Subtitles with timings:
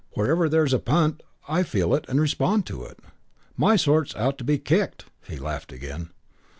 [0.13, 2.97] Wherever there's a punt I feel it and respond to it.
[3.55, 6.09] My sort's out to be kicked" He laughed again.